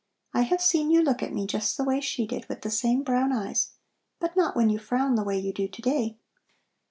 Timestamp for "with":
2.49-2.63